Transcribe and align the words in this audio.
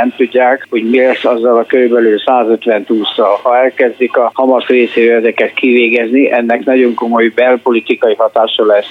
Nem 0.00 0.14
tudják, 0.16 0.66
hogy 0.70 0.90
mi 0.90 1.00
lesz 1.00 1.24
azzal 1.24 1.58
a 1.58 1.64
körülbelül 1.64 2.18
150 2.18 2.84
túszal. 2.84 3.38
Ha 3.42 3.56
elkezdik 3.56 4.16
a 4.16 4.30
Hamas 4.34 4.66
részéről 4.66 5.18
ezeket 5.18 5.54
kivégezni, 5.54 6.32
ennek 6.32 6.64
nagyon 6.64 6.94
komoly 6.94 7.28
belpolitikai 7.28 8.14
hatása 8.14 8.64
lesz 8.66 8.88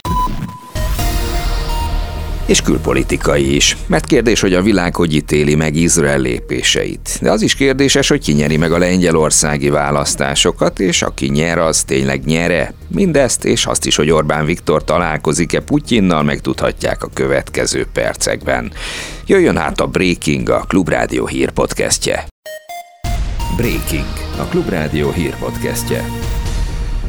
és 2.45 2.61
külpolitikai 2.61 3.55
is. 3.55 3.77
Mert 3.85 4.05
kérdés, 4.05 4.41
hogy 4.41 4.53
a 4.53 4.61
világ 4.61 4.95
hogy 4.95 5.13
ítéli 5.13 5.55
meg 5.55 5.75
Izrael 5.75 6.19
lépéseit. 6.19 7.17
De 7.21 7.31
az 7.31 7.41
is 7.41 7.55
kérdéses, 7.55 8.07
hogy 8.07 8.19
ki 8.19 8.31
nyeri 8.31 8.57
meg 8.57 8.71
a 8.71 8.77
lengyelországi 8.77 9.69
választásokat, 9.69 10.79
és 10.79 11.01
aki 11.01 11.29
nyer, 11.29 11.57
az 11.57 11.83
tényleg 11.83 12.25
nyere. 12.25 12.73
Mindezt, 12.87 13.45
és 13.45 13.65
azt 13.65 13.85
is, 13.85 13.95
hogy 13.95 14.09
Orbán 14.09 14.45
Viktor 14.45 14.83
találkozik-e 14.83 15.59
Putyinnal, 15.59 16.23
megtudhatják 16.23 17.03
a 17.03 17.09
következő 17.13 17.85
percekben. 17.93 18.71
Jöjjön 19.25 19.57
hát 19.57 19.79
a 19.79 19.87
Breaking, 19.87 20.49
a 20.49 20.59
Klubrádió 20.67 21.27
hírpodcastje. 21.27 22.27
Breaking, 23.55 24.05
a 24.37 24.43
Klubrádió 24.43 25.11
hírpodcastje. 25.11 26.05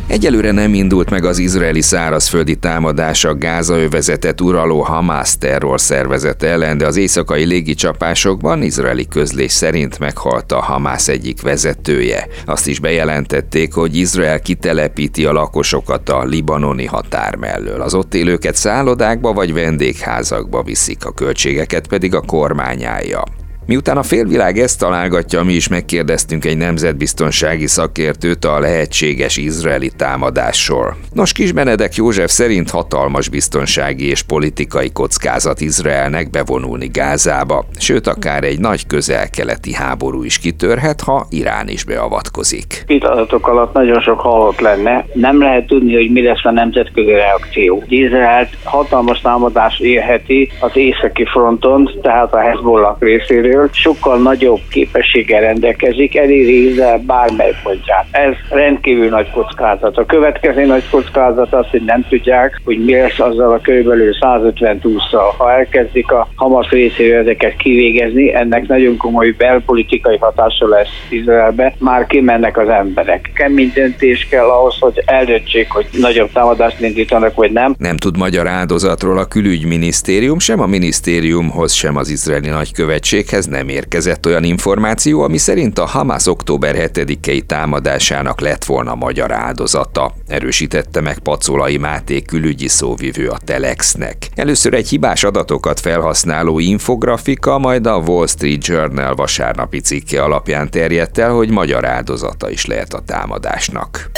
Egyelőre 0.07 0.51
nem 0.51 0.75
indult 0.75 1.11
meg 1.11 1.25
az 1.25 1.39
izraeli 1.39 1.81
szárazföldi 1.81 2.57
támadás 2.57 3.25
a 3.25 3.35
Gáza 3.35 3.79
övezetet 3.79 4.41
uraló 4.41 4.81
Hamász 4.81 5.37
terror 5.37 5.81
szervezet 5.81 6.43
ellen, 6.43 6.79
de 6.79 6.87
az 6.87 6.97
éjszakai 6.97 7.45
légicsapásokban 7.45 8.63
izraeli 8.63 9.07
közlés 9.09 9.53
szerint 9.53 9.99
meghalt 9.99 10.53
a 10.53 10.61
Hamász 10.61 11.09
egyik 11.09 11.43
vezetője. 11.43 12.27
Azt 12.47 12.67
is 12.67 12.81
bejelentették, 12.81 13.73
hogy 13.73 13.97
Izrael 13.97 14.41
kitelepíti 14.41 15.25
a 15.25 15.33
lakosokat 15.33 16.09
a 16.09 16.25
libanoni 16.25 16.87
határ 16.87 17.37
mellől. 17.37 17.81
Az 17.81 17.95
ott 17.95 18.15
élőket 18.15 18.55
szállodákba 18.55 19.33
vagy 19.33 19.53
vendégházakba 19.53 20.63
viszik, 20.63 21.05
a 21.05 21.13
költségeket 21.13 21.87
pedig 21.87 22.15
a 22.15 22.21
kormányája. 22.21 23.23
Miután 23.67 23.97
a 23.97 24.03
félvilág 24.03 24.59
ezt 24.59 24.79
találgatja, 24.79 25.43
mi 25.43 25.53
is 25.53 25.69
megkérdeztünk 25.69 26.45
egy 26.45 26.57
nemzetbiztonsági 26.57 27.67
szakértőt 27.67 28.45
a 28.45 28.59
lehetséges 28.59 29.37
izraeli 29.37 29.91
támadásról. 29.97 30.97
Nos, 31.13 31.33
Kis 31.33 31.53
Benedek 31.53 31.95
József 31.95 32.31
szerint 32.31 32.71
hatalmas 32.71 33.29
biztonsági 33.29 34.09
és 34.09 34.23
politikai 34.23 34.91
kockázat 34.93 35.61
Izraelnek 35.61 36.31
bevonulni 36.31 36.87
Gázába, 36.87 37.65
sőt 37.79 38.07
akár 38.07 38.45
egy 38.45 38.61
nagy 38.61 38.87
közel-keleti 38.87 39.75
háború 39.75 40.23
is 40.23 40.39
kitörhet, 40.39 41.01
ha 41.01 41.27
Irán 41.31 41.69
is 41.69 41.85
beavatkozik. 41.85 42.83
Pillanatok 42.87 43.49
alatt 43.49 43.73
nagyon 43.75 44.01
sok 44.01 44.21
halott 44.21 44.61
lenne. 44.61 45.07
Nem 45.13 45.39
lehet 45.39 45.67
tudni, 45.67 45.95
hogy 45.95 46.11
mi 46.11 46.23
lesz 46.23 46.45
a 46.45 46.51
nemzetközi 46.51 47.11
reakció. 47.11 47.83
Izrael 47.89 48.49
hatalmas 48.65 49.21
támadás 49.21 49.79
érheti 49.79 50.51
az 50.61 50.71
északi 50.75 51.25
fronton, 51.25 51.91
tehát 52.03 52.35
a 52.35 52.39
Hezbollah 52.39 52.97
részéről, 52.99 53.53
részéről 53.55 53.69
sokkal 53.73 54.19
nagyobb 54.19 54.61
képességgel 54.71 55.41
rendelkezik, 55.41 56.17
eléri 56.17 56.81
bármely 57.07 57.53
pontját. 57.63 58.07
Ez 58.11 58.33
rendkívül 58.49 59.09
nagy 59.09 59.31
kockázat. 59.31 59.97
A 59.97 60.07
következő 60.07 60.65
nagy 60.65 60.89
kockázat 60.91 61.55
az, 61.55 61.67
hogy 61.71 61.83
nem 61.85 62.07
tudják, 62.09 62.61
hogy 62.65 62.85
mi 62.85 62.93
lesz 62.93 63.19
azzal 63.19 63.53
a 63.53 63.61
körülbelül 63.63 64.15
150 64.21 64.79
túszal. 64.79 65.35
Ha 65.39 65.53
elkezdik 65.53 66.11
a 66.11 66.29
Hamas 66.35 66.71
részéről 66.71 67.21
ezeket 67.21 67.57
kivégezni, 67.57 68.35
ennek 68.35 68.67
nagyon 68.67 68.97
komoly 68.97 69.31
belpolitikai 69.31 70.17
hatása 70.19 70.69
lesz 70.69 70.89
Izraelbe. 71.09 71.75
Már 71.79 72.07
kimennek 72.07 72.59
az 72.59 72.69
emberek. 72.69 73.31
Kemény 73.35 73.73
döntés 73.75 74.27
kell 74.31 74.49
ahhoz, 74.49 74.77
hogy 74.81 75.03
eldöntsék, 75.07 75.71
hogy 75.71 75.87
nagyobb 75.93 76.33
támadást 76.33 76.81
indítanak, 76.81 77.35
vagy 77.35 77.53
nem. 77.53 77.75
Nem 77.79 77.97
tud 77.97 78.17
magyar 78.17 78.47
áldozatról 78.47 79.19
a 79.19 79.25
külügyminisztérium, 79.25 80.39
sem 80.39 80.61
a 80.61 80.67
minisztériumhoz, 80.67 81.73
sem 81.73 81.97
az 81.97 82.11
izraeli 82.11 82.49
nagykövetséghez 82.49 83.44
ez 83.45 83.51
nem 83.51 83.69
érkezett 83.69 84.27
olyan 84.27 84.45
információ, 84.45 85.23
ami 85.23 85.39
szerint 85.39 85.79
a 85.79 85.87
Hamas 85.87 86.27
október 86.27 86.91
7-i 86.93 87.41
támadásának 87.47 88.41
lett 88.41 88.65
volna 88.65 88.95
magyar 88.95 89.33
áldozata, 89.33 90.15
erősítette 90.29 91.01
meg 91.01 91.19
Pacolai 91.19 91.77
Máté 91.77 92.23
külügyi 92.23 92.69
szóvivő 92.69 93.29
a 93.29 93.39
Telexnek. 93.45 94.29
Először 94.35 94.75
egy 94.75 94.89
hibás 94.89 95.25
adatokat 95.25 95.81
felhasználó 95.81 96.59
infografika, 96.59 97.59
majd 97.59 97.87
a 97.87 97.97
Wall 98.07 98.27
Street 98.27 98.67
Journal 98.67 99.15
vasárnapi 99.15 99.81
cikke 99.81 100.23
alapján 100.23 100.71
terjedt 100.71 101.19
el, 101.19 101.31
hogy 101.31 101.51
magyar 101.51 101.85
áldozata 101.85 102.51
is 102.51 102.67
lehet 102.67 102.95
a 102.95 103.03
támadásnak. 103.07 104.11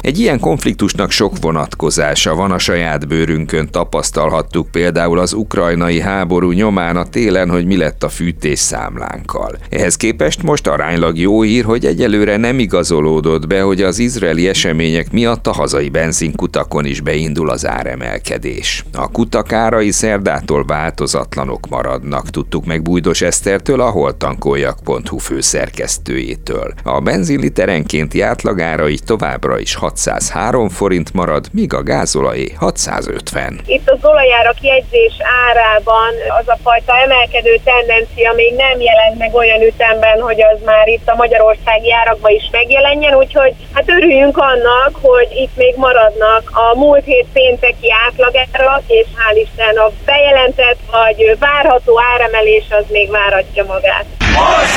Egy 0.00 0.18
ilyen 0.18 0.40
konfliktusnak 0.40 1.10
sok 1.10 1.32
vonatkozása 1.40 2.34
van 2.34 2.50
a 2.50 2.58
saját 2.58 3.08
bőrünkön 3.08 3.68
tapasztalhattuk 3.70 4.70
például 4.70 5.18
az 5.18 5.32
ukrajnai 5.32 6.00
háború 6.00 6.50
nyomán 6.50 6.96
a 6.96 7.04
télen, 7.04 7.50
hogy 7.50 7.66
mi 7.66 7.76
lett 7.76 8.02
a 8.02 8.08
fűtés 8.08 8.58
számlánkkal. 8.58 9.58
Ehhez 9.70 9.96
képest 9.96 10.42
most 10.42 10.66
aránylag 10.66 11.18
jó 11.18 11.42
hír, 11.42 11.64
hogy 11.64 11.86
egyelőre 11.86 12.36
nem 12.36 12.58
igazolódott 12.58 13.46
be, 13.46 13.60
hogy 13.60 13.82
az 13.82 13.98
izraeli 13.98 14.48
események 14.48 15.12
miatt 15.12 15.46
a 15.46 15.52
hazai 15.52 15.88
benzinkutakon 15.88 16.84
is 16.84 17.00
beindul 17.00 17.50
az 17.50 17.66
áremelkedés. 17.66 18.84
A 18.92 19.10
kutak 19.10 19.52
árai 19.52 19.90
szerdától 19.90 20.64
változatlanok 20.64 21.68
maradnak, 21.68 22.30
tudtuk 22.30 22.64
meg 22.64 22.82
Bújdos 22.82 23.20
Esztertől, 23.20 23.80
a 23.80 23.90
holtankoljak.hu 23.90 25.18
főszerkesztőjétől. 25.18 26.74
A 26.82 27.00
benzinliterenkénti 27.00 28.20
átlagára 28.20 28.88
így 28.88 29.04
továbbra 29.04 29.58
is 29.58 29.74
603 29.90 30.68
forint 30.68 31.12
marad, 31.12 31.46
míg 31.52 31.74
a 31.74 31.82
gázolajé 31.82 32.52
650. 32.56 33.60
Itt 33.66 33.90
az 33.90 33.98
olajára 34.02 34.52
kiegyzés 34.60 35.12
árában 35.48 36.12
az 36.40 36.48
a 36.48 36.58
fajta 36.62 36.92
emelkedő 37.04 37.60
tendencia 37.64 38.32
még 38.32 38.54
nem 38.54 38.80
jelent 38.80 39.18
meg 39.18 39.34
olyan 39.34 39.62
ütemben, 39.62 40.20
hogy 40.20 40.42
az 40.42 40.58
már 40.64 40.88
itt 40.88 41.08
a 41.08 41.14
magyarországi 41.14 41.92
árakban 41.92 42.32
is 42.32 42.48
megjelenjen, 42.52 43.14
úgyhogy 43.14 43.54
hát 43.74 43.88
örüljünk 43.88 44.36
annak, 44.36 44.92
hogy 45.02 45.28
itt 45.42 45.56
még 45.56 45.74
maradnak 45.76 46.50
a 46.52 46.78
múlt 46.78 47.04
hét 47.04 47.26
pénteki 47.32 47.88
átlagárak, 48.06 48.82
és 48.86 49.06
hál' 49.16 49.38
Isten 49.44 49.76
a 49.76 49.90
bejelentett 50.04 50.78
vagy 50.90 51.36
várható 51.38 52.00
áremelés 52.14 52.64
az 52.70 52.84
még 52.88 53.10
váratja 53.10 53.64
magát. 53.64 54.04
Most! 54.18 54.76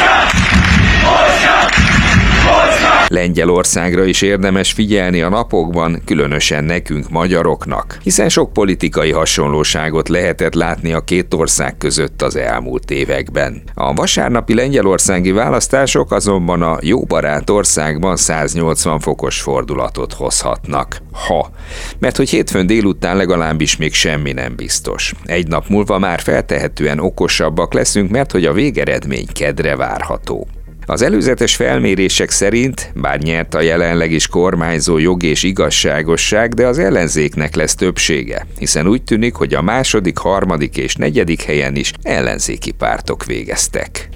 Most! 1.03 1.92
Lengyelországra 3.07 4.05
is 4.05 4.21
érdemes 4.21 4.71
figyelni 4.71 5.21
a 5.21 5.29
napokban, 5.29 6.01
különösen 6.05 6.63
nekünk 6.63 7.09
magyaroknak, 7.09 7.97
hiszen 8.03 8.29
sok 8.29 8.53
politikai 8.53 9.11
hasonlóságot 9.11 10.09
lehetett 10.09 10.53
látni 10.53 10.93
a 10.93 11.01
két 11.01 11.33
ország 11.33 11.77
között 11.77 12.21
az 12.21 12.35
elmúlt 12.35 12.91
években. 12.91 13.61
A 13.73 13.93
vasárnapi 13.93 14.53
lengyelországi 14.53 15.31
választások 15.31 16.11
azonban 16.11 16.61
a 16.61 16.77
jó 16.81 17.03
barát 17.03 17.49
országban 17.49 18.15
180 18.15 18.99
fokos 18.99 19.41
fordulatot 19.41 20.13
hozhatnak. 20.13 21.01
Ha. 21.11 21.49
Mert 21.99 22.17
hogy 22.17 22.29
hétfőn 22.29 22.67
délután 22.67 23.17
legalábbis 23.17 23.77
még 23.77 23.93
semmi 23.93 24.31
nem 24.31 24.55
biztos. 24.55 25.13
Egy 25.25 25.47
nap 25.47 25.67
múlva 25.67 25.99
már 25.99 26.19
feltehetően 26.19 26.99
okosabbak 26.99 27.73
leszünk, 27.73 28.09
mert 28.09 28.31
hogy 28.31 28.45
a 28.45 28.53
végeredmény 28.53 29.27
kedre 29.33 29.75
várható. 29.75 30.47
Az 30.85 31.01
előzetes 31.01 31.55
felmérések 31.55 32.29
szerint, 32.29 32.91
bár 32.95 33.19
nyert 33.19 33.53
a 33.53 33.61
jelenleg 33.61 34.11
is 34.11 34.27
kormányzó 34.27 34.97
jog 34.97 35.23
és 35.23 35.43
igazságosság, 35.43 36.53
de 36.53 36.67
az 36.67 36.79
ellenzéknek 36.79 37.55
lesz 37.55 37.75
többsége, 37.75 38.45
hiszen 38.57 38.87
úgy 38.87 39.03
tűnik, 39.03 39.33
hogy 39.33 39.53
a 39.53 39.61
második, 39.61 40.17
harmadik 40.17 40.77
és 40.77 40.95
negyedik 40.95 41.41
helyen 41.41 41.75
is 41.75 41.93
ellenzéki 42.01 42.71
pártok 42.71 43.25
végeztek. 43.25 44.09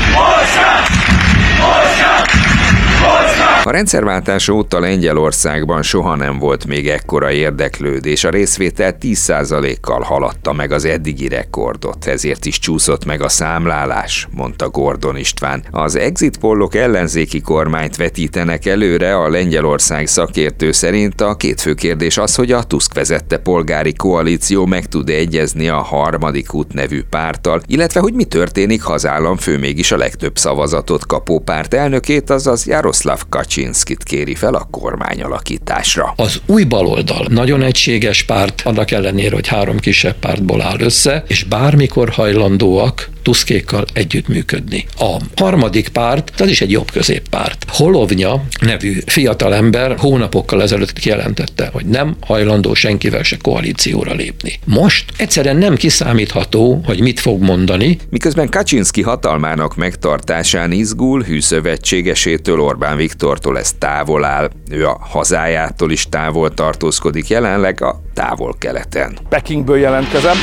A 3.67 3.71
rendszerváltás 3.71 4.49
óta 4.49 4.79
Lengyelországban 4.79 5.81
soha 5.81 6.15
nem 6.15 6.39
volt 6.39 6.65
még 6.65 6.89
ekkora 6.89 7.31
érdeklődés, 7.31 8.23
a 8.23 8.29
részvétel 8.29 8.97
10%-kal 9.01 10.01
haladta 10.01 10.53
meg 10.53 10.71
az 10.71 10.85
eddigi 10.85 11.27
rekordot, 11.27 12.05
ezért 12.05 12.45
is 12.45 12.59
csúszott 12.59 13.05
meg 13.05 13.21
a 13.21 13.29
számlálás, 13.29 14.27
mondta 14.31 14.69
Gordon 14.69 15.17
István. 15.17 15.63
Az 15.71 15.95
exit 15.95 16.37
pollok 16.37 16.75
ellenzéki 16.75 17.41
kormányt 17.41 17.95
vetítenek 17.95 18.65
előre, 18.65 19.15
a 19.15 19.29
Lengyelország 19.29 20.07
szakértő 20.07 20.71
szerint 20.71 21.21
a 21.21 21.35
két 21.35 21.61
fő 21.61 21.73
kérdés 21.73 22.17
az, 22.17 22.35
hogy 22.35 22.51
a 22.51 22.63
Tusk 22.63 22.93
vezette 22.93 23.37
polgári 23.37 23.93
koalíció 23.93 24.65
meg 24.65 24.85
tud 24.85 25.09
egyezni 25.09 25.67
a 25.67 25.77
harmadik 25.77 26.53
út 26.53 26.73
nevű 26.73 27.03
párttal, 27.09 27.61
illetve 27.65 27.99
hogy 27.99 28.13
mi 28.13 28.23
történik, 28.23 28.81
ha 28.81 28.93
az 28.93 29.05
államfő 29.05 29.57
mégis 29.57 29.91
a 29.91 29.97
legtöbb 29.97 30.37
szavazatot 30.37 31.05
kapó 31.05 31.39
párt 31.39 31.73
elnökét, 31.73 32.29
azaz 32.29 32.67
Jaroszláv 32.67 33.23
Kaczynszkit 33.57 34.03
kéri 34.03 34.35
fel 34.35 34.53
a 34.53 34.67
kormányalakításra. 34.71 36.13
Az 36.15 36.41
új 36.45 36.63
baloldal 36.63 37.25
nagyon 37.29 37.61
egységes 37.61 38.23
párt, 38.23 38.61
annak 38.65 38.91
ellenére, 38.91 39.35
hogy 39.35 39.47
három 39.47 39.79
kisebb 39.79 40.15
pártból 40.19 40.61
áll 40.61 40.79
össze, 40.79 41.23
és 41.27 41.43
bármikor 41.43 42.09
hajlandóak 42.09 43.09
Tuszkékkal 43.27 43.85
együttműködni. 43.93 44.85
A 44.97 45.17
harmadik 45.35 45.89
párt, 45.89 46.31
az 46.39 46.49
is 46.49 46.61
egy 46.61 46.71
jobb 46.71 46.91
középpárt. 46.91 47.65
Holovnya 47.67 48.43
nevű 48.61 48.99
fiatalember 49.05 49.95
hónapokkal 49.97 50.61
ezelőtt 50.61 50.93
kijelentette, 50.93 51.69
hogy 51.73 51.85
nem 51.85 52.15
hajlandó 52.21 52.73
senkivel 52.73 53.23
se 53.23 53.37
koalícióra 53.41 54.13
lépni. 54.13 54.59
Most 54.65 55.11
egyszerűen 55.17 55.57
nem 55.57 55.75
kiszámítható, 55.75 56.81
hogy 56.85 57.01
mit 57.01 57.19
fog 57.19 57.41
mondani. 57.41 57.97
Miközben 58.09 58.49
Kaczynski 58.49 59.01
hatalmának 59.01 59.75
megtartásán 59.75 60.71
izgul, 60.71 61.23
hűszövetségesétől 61.23 62.59
Orbán 62.59 62.97
Viktortól 62.97 63.59
ez 63.59 63.71
távol 63.79 64.23
áll. 64.23 64.49
Ő 64.69 64.85
a 64.85 64.97
hazájától 65.01 65.91
is 65.91 66.05
távol 66.09 66.53
tartózkodik 66.53 67.27
jelenleg 67.27 67.81
a 67.81 68.01
távol-keleten. 68.13 69.17
Pekingből 69.29 69.77
jelentkezem. 69.77 70.37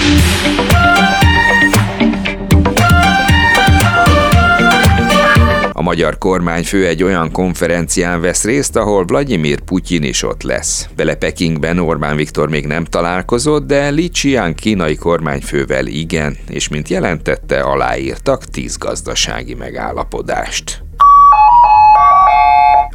A 5.77 5.83
magyar 5.83 6.19
kormányfő 6.19 6.87
egy 6.87 7.03
olyan 7.03 7.31
konferencián 7.31 8.21
vesz 8.21 8.45
részt, 8.45 8.77
ahol 8.77 9.05
Vladimir 9.05 9.61
Putyin 9.61 10.03
is 10.03 10.23
ott 10.23 10.43
lesz. 10.43 10.89
Bele 10.97 11.15
Pekingben 11.15 11.79
Orbán 11.79 12.17
Viktor 12.17 12.49
még 12.49 12.67
nem 12.67 12.85
találkozott, 12.85 13.67
de 13.67 13.89
Li 13.89 14.09
Qian 14.09 14.55
kínai 14.55 14.97
kormányfővel 14.97 15.87
igen, 15.87 16.37
és 16.49 16.69
mint 16.69 16.89
jelentette, 16.89 17.61
aláírtak 17.61 18.45
tíz 18.45 18.77
gazdasági 18.77 19.55
megállapodást. 19.55 20.84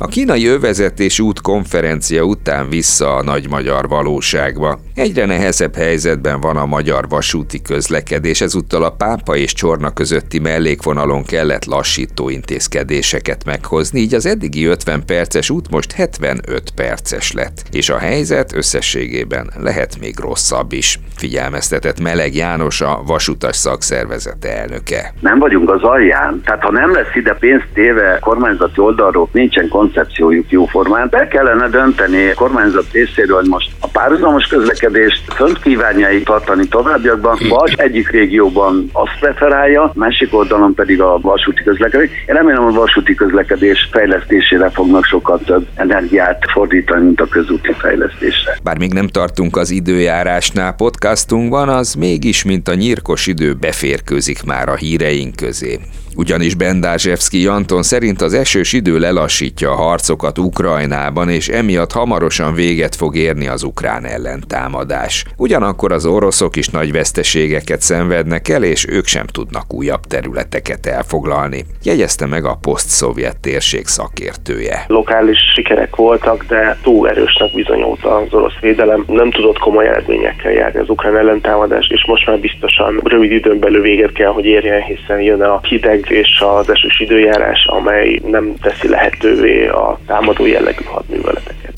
A 0.01 0.07
kínai 0.07 0.47
övezetés 0.47 1.19
út 1.19 1.41
konferencia 1.41 2.23
után 2.23 2.69
vissza 2.69 3.15
a 3.15 3.23
nagy 3.23 3.49
magyar 3.49 3.87
valóságba. 3.87 4.79
Egyre 4.95 5.25
nehezebb 5.25 5.75
helyzetben 5.75 6.39
van 6.39 6.57
a 6.57 6.65
magyar 6.65 7.05
vasúti 7.09 7.61
közlekedés, 7.61 8.41
ezúttal 8.41 8.83
a 8.83 8.95
Pápa 8.97 9.35
és 9.35 9.53
Csorna 9.53 9.93
közötti 9.93 10.39
mellékvonalon 10.39 11.23
kellett 11.23 11.65
lassító 11.65 12.29
intézkedéseket 12.29 13.45
meghozni, 13.45 13.99
így 13.99 14.13
az 14.13 14.25
eddigi 14.25 14.65
50 14.65 15.05
perces 15.05 15.49
út 15.49 15.69
most 15.69 15.91
75 15.91 16.71
perces 16.75 17.31
lett, 17.31 17.63
és 17.71 17.89
a 17.89 17.97
helyzet 17.97 18.53
összességében 18.53 19.51
lehet 19.57 19.99
még 19.99 20.19
rosszabb 20.19 20.71
is, 20.71 20.99
figyelmeztetett 21.15 22.01
Meleg 22.01 22.35
János 22.35 22.81
a 22.81 23.01
vasutas 23.05 23.55
szakszervezet 23.55 24.45
elnöke. 24.45 25.13
Nem 25.19 25.39
vagyunk 25.39 25.69
az 25.69 25.81
alján, 25.81 26.41
tehát 26.45 26.61
ha 26.61 26.71
nem 26.71 26.93
lesz 26.93 27.15
ide 27.15 27.33
pénzt 27.33 27.67
téve 27.73 28.17
kormányzati 28.21 28.79
oldalról, 28.79 29.29
nincsen 29.31 29.67
koncepciójuk 29.91 30.51
jóformán. 30.51 31.07
Be 31.11 31.27
kellene 31.27 31.67
dönteni 31.67 32.29
a 32.29 32.33
kormányzat 32.33 32.91
részéről, 32.91 33.37
hogy 33.39 33.47
most 33.47 33.71
a 33.79 33.87
párhuzamos 33.87 34.45
közlekedést 34.45 35.33
fönt 35.33 35.59
kívánja 35.59 36.07
tartani 36.23 36.67
továbbiakban, 36.67 37.37
vagy 37.49 37.73
egyik 37.77 38.09
régióban 38.09 38.89
azt 38.91 39.19
preferálja, 39.19 39.91
másik 39.95 40.33
oldalon 40.33 40.73
pedig 40.73 41.01
a 41.01 41.19
vasúti 41.21 41.63
közlekedés. 41.63 42.09
Én 42.27 42.35
remélem, 42.35 42.65
a 42.65 42.71
vasúti 42.71 43.15
közlekedés 43.15 43.89
fejlesztésére 43.91 44.69
fognak 44.69 45.05
sokkal 45.05 45.39
több 45.45 45.67
energiát 45.75 46.43
fordítani, 46.51 47.03
mint 47.03 47.21
a 47.21 47.27
közúti 47.27 47.73
fejlesztésre. 47.77 48.57
Bár 48.63 48.77
még 48.77 48.93
nem 48.93 49.07
tartunk 49.07 49.57
az 49.57 49.69
időjárásnál 49.69 50.73
podcastunkban, 50.73 51.69
az 51.69 51.93
mégis, 51.93 52.43
mint 52.43 52.67
a 52.67 52.73
nyírkos 52.73 53.27
idő 53.27 53.53
beférkőzik 53.53 54.43
már 54.43 54.69
a 54.69 54.75
híreink 54.75 55.35
közé. 55.35 55.79
Ugyanis 56.15 56.55
Bendázsevszki 56.55 57.47
Anton 57.47 57.83
szerint 57.83 58.21
az 58.21 58.33
esős 58.33 58.73
idő 58.73 58.99
lelassítja 58.99 59.71
a 59.71 59.75
harcokat 59.79 60.37
Ukrajnában, 60.37 61.29
és 61.29 61.47
emiatt 61.47 61.91
hamarosan 61.91 62.53
véget 62.53 62.95
fog 62.95 63.15
érni 63.15 63.47
az 63.47 63.63
ukrán 63.63 64.05
ellentámadás. 64.05 65.25
Ugyanakkor 65.37 65.91
az 65.91 66.05
oroszok 66.05 66.55
is 66.55 66.67
nagy 66.67 66.91
veszteségeket 66.91 67.81
szenvednek 67.81 68.49
el, 68.49 68.63
és 68.63 68.85
ők 68.89 69.05
sem 69.05 69.25
tudnak 69.25 69.73
újabb 69.73 70.01
területeket 70.07 70.85
elfoglalni. 70.85 71.65
Jegyezte 71.83 72.25
meg 72.25 72.45
a 72.45 72.57
poszt-szovjet 72.61 73.39
térség 73.39 73.85
szakértője. 73.85 74.83
Lokális 74.87 75.39
sikerek 75.53 75.95
voltak, 75.95 76.45
de 76.47 76.77
túl 76.83 77.09
erősnek 77.09 77.53
bizonyult 77.53 78.05
az 78.05 78.33
orosz 78.33 78.59
védelem. 78.61 79.03
Nem 79.07 79.31
tudott 79.31 79.57
komoly 79.59 79.87
eredményekkel 79.87 80.51
járni 80.51 80.79
az 80.79 80.89
ukrán 80.89 81.17
ellentámadás, 81.17 81.87
és 81.93 82.05
most 82.07 82.25
már 82.25 82.39
biztosan 82.39 83.01
rövid 83.03 83.31
időn 83.31 83.59
belül 83.59 83.81
véget 83.81 84.11
kell, 84.11 84.31
hogy 84.31 84.45
érjen, 84.45 84.81
hiszen 84.81 85.21
jön 85.21 85.41
a 85.41 85.59
hideg 85.63 86.05
és 86.09 86.43
az 86.59 86.69
esős 86.69 86.99
időjárás, 86.99 87.65
amely 87.65 88.19
nem 88.25 88.53
teszi 88.61 88.87
lehetővé 88.87 89.68
a 89.69 89.99
támadó 90.07 90.45
jellegű 90.45 90.83
hadműveleteket. 90.83 91.73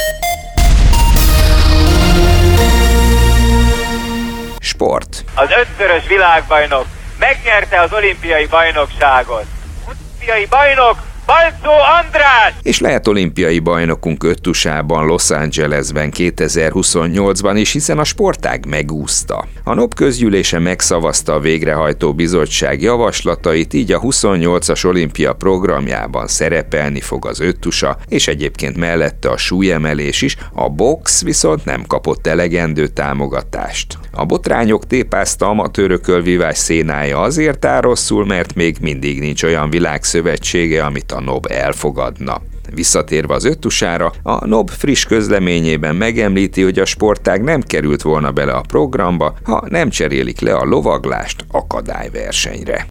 Sport. 4.59 5.23
Az 5.35 5.49
ötszörös 5.49 6.07
világbajnok 6.07 6.85
megnyerte 7.19 7.79
az 7.81 7.93
olimpiai 7.93 8.45
bajnokságot. 8.45 9.45
Olimpiai 9.87 10.45
bajnok 10.45 10.97
Balcó 11.31 11.71
András! 12.03 12.53
És 12.61 12.79
lehet 12.79 13.07
olimpiai 13.07 13.59
bajnokunk 13.59 14.23
öttusában 14.23 15.05
Los 15.05 15.29
Angelesben 15.29 16.11
2028-ban 16.17 17.53
is, 17.55 17.71
hiszen 17.71 17.99
a 17.99 18.03
sportág 18.03 18.65
megúszta. 18.65 19.47
A 19.63 19.73
NOP 19.73 19.93
közgyűlése 19.93 20.59
megszavazta 20.59 21.33
a 21.33 21.39
végrehajtó 21.39 22.13
bizottság 22.13 22.81
javaslatait, 22.81 23.73
így 23.73 23.91
a 23.91 23.99
28-as 23.99 24.85
olimpia 24.85 25.33
programjában 25.33 26.27
szerepelni 26.27 27.01
fog 27.01 27.25
az 27.25 27.39
öttusa, 27.39 27.97
és 28.07 28.27
egyébként 28.27 28.77
mellette 28.77 29.29
a 29.29 29.37
súlyemelés 29.37 30.21
is, 30.21 30.37
a 30.53 30.69
box 30.69 31.23
viszont 31.23 31.65
nem 31.65 31.83
kapott 31.87 32.27
elegendő 32.27 32.87
támogatást. 32.87 33.97
A 34.11 34.25
botrányok 34.25 34.87
tépázta 34.87 35.47
amatőrököl 35.47 36.21
vívás 36.21 36.57
szénája 36.57 37.19
azért 37.19 37.65
áll 37.65 37.81
rosszul, 37.81 38.25
mert 38.25 38.55
még 38.55 38.77
mindig 38.81 39.19
nincs 39.19 39.43
olyan 39.43 39.69
világszövetsége, 39.69 40.83
amit 40.83 41.11
a 41.11 41.20
NOB 41.23 41.45
elfogadna. 41.49 42.41
Visszatérve 42.73 43.33
az 43.33 43.45
öttusára, 43.45 44.11
a 44.23 44.45
NOB 44.45 44.69
friss 44.69 45.05
közleményében 45.05 45.95
megemlíti, 45.95 46.61
hogy 46.61 46.79
a 46.79 46.85
sportág 46.85 47.41
nem 47.41 47.61
került 47.61 48.01
volna 48.01 48.31
bele 48.31 48.51
a 48.51 48.61
programba, 48.61 49.33
ha 49.43 49.63
nem 49.69 49.89
cserélik 49.89 50.39
le 50.39 50.55
a 50.55 50.65
lovaglást 50.65 51.45
akadályversenyre. 51.51 52.87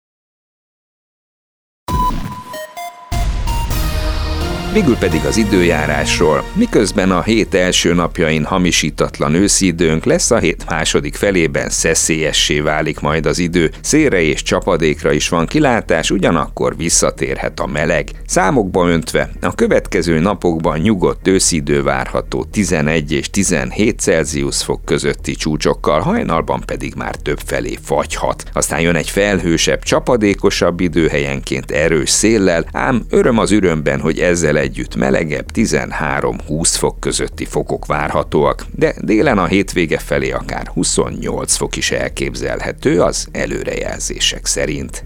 Végül 4.72 4.96
pedig 4.96 5.24
az 5.24 5.36
időjárásról. 5.36 6.44
Miközben 6.52 7.10
a 7.10 7.22
hét 7.22 7.54
első 7.54 7.94
napjain 7.94 8.44
hamisítatlan 8.44 9.34
őszi 9.34 9.66
időnk 9.66 10.04
lesz, 10.04 10.30
a 10.30 10.38
hét 10.38 10.64
második 10.68 11.14
felében 11.14 11.68
szeszélyessé 11.68 12.60
válik 12.60 13.00
majd 13.00 13.26
az 13.26 13.38
idő. 13.38 13.70
Szélre 13.80 14.20
és 14.20 14.42
csapadékra 14.42 15.12
is 15.12 15.28
van 15.28 15.46
kilátás, 15.46 16.10
ugyanakkor 16.10 16.76
visszatérhet 16.76 17.60
a 17.60 17.66
meleg. 17.66 18.08
Számokba 18.26 18.88
öntve, 18.88 19.30
a 19.40 19.54
következő 19.54 20.18
napokban 20.18 20.78
nyugodt 20.78 21.28
őszidő 21.28 21.82
várható 21.82 22.44
11 22.44 23.12
és 23.12 23.30
17 23.30 24.00
Celsius 24.00 24.62
fok 24.62 24.84
közötti 24.84 25.34
csúcsokkal, 25.34 26.00
hajnalban 26.00 26.62
pedig 26.66 26.94
már 26.96 27.14
több 27.14 27.40
felé 27.46 27.74
fagyhat. 27.82 28.44
Aztán 28.52 28.80
jön 28.80 28.96
egy 28.96 29.10
felhősebb, 29.10 29.82
csapadékosabb 29.82 30.80
idő 30.80 31.08
helyenként 31.08 31.70
erős 31.70 32.10
széllel, 32.10 32.66
ám 32.72 33.02
öröm 33.08 33.38
az 33.38 33.50
ürömben, 33.50 34.00
hogy 34.00 34.18
ezzel 34.18 34.58
együtt 34.60 34.96
melegebb 34.96 35.50
13-20 35.54 36.74
fok 36.78 37.00
közötti 37.00 37.44
fokok 37.44 37.86
várhatóak, 37.86 38.66
de 38.74 38.94
délen 38.98 39.38
a 39.38 39.46
hétvége 39.46 39.98
felé 39.98 40.30
akár 40.30 40.66
28 40.66 41.56
fok 41.56 41.76
is 41.76 41.90
elképzelhető 41.90 43.00
az 43.00 43.28
előrejelzések 43.32 44.46
szerint. 44.46 45.04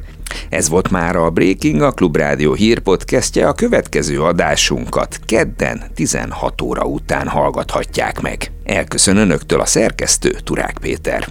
Ez 0.49 0.69
volt 0.69 0.91
már 0.91 1.17
a 1.17 1.31
Breaking, 1.31 1.83
a 1.83 1.93
Klubrádió 1.93 2.53
hírpodcastje, 2.53 3.49
a 3.49 3.53
következő 3.53 4.23
adásunkat 4.23 5.19
kedden 5.27 5.83
16 5.95 6.61
óra 6.61 6.85
után 6.85 7.29
hallgathatják 7.29 8.21
meg. 8.21 8.51
Elköszön 8.65 9.17
önöktől 9.17 9.61
a 9.61 9.67
szerkesztő 9.67 10.37
Turák 10.45 10.79
Péter. 10.81 11.29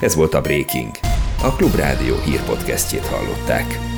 Ez 0.00 0.14
volt 0.14 0.34
a 0.34 0.40
Breaking, 0.40 0.90
a 1.42 1.52
Klubrádió 1.56 2.14
hírpodcastjét 2.24 3.06
hallották. 3.06 3.91